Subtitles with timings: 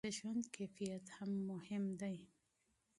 [0.07, 2.17] د ژوند کیفیت هم مهم دی.